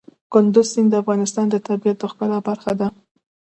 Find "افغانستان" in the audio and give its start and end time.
1.03-1.45